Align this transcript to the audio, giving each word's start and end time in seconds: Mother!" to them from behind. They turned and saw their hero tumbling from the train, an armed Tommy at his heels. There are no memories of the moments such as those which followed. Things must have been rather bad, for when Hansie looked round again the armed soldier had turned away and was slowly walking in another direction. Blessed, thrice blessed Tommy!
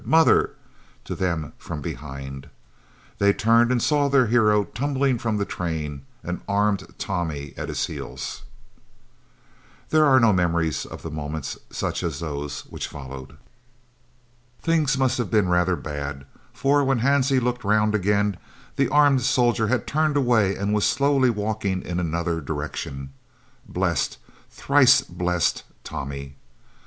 Mother!" 0.03 0.55
to 1.05 1.13
them 1.13 1.53
from 1.59 1.79
behind. 1.79 2.49
They 3.19 3.33
turned 3.33 3.71
and 3.71 3.79
saw 3.79 4.09
their 4.09 4.25
hero 4.25 4.63
tumbling 4.63 5.19
from 5.19 5.37
the 5.37 5.45
train, 5.45 6.07
an 6.23 6.41
armed 6.47 6.87
Tommy 6.97 7.53
at 7.55 7.69
his 7.69 7.85
heels. 7.85 8.41
There 9.91 10.03
are 10.03 10.19
no 10.19 10.33
memories 10.33 10.87
of 10.87 11.03
the 11.03 11.11
moments 11.11 11.59
such 11.69 12.01
as 12.01 12.19
those 12.19 12.61
which 12.61 12.87
followed. 12.87 13.37
Things 14.59 14.97
must 14.97 15.19
have 15.19 15.29
been 15.29 15.49
rather 15.49 15.75
bad, 15.75 16.25
for 16.51 16.83
when 16.83 17.01
Hansie 17.01 17.39
looked 17.39 17.63
round 17.63 17.93
again 17.93 18.37
the 18.77 18.89
armed 18.89 19.21
soldier 19.21 19.67
had 19.67 19.85
turned 19.85 20.17
away 20.17 20.55
and 20.55 20.73
was 20.73 20.83
slowly 20.87 21.29
walking 21.29 21.83
in 21.83 21.99
another 21.99 22.41
direction. 22.41 23.13
Blessed, 23.69 24.17
thrice 24.49 25.01
blessed 25.01 25.61
Tommy! 25.83 26.37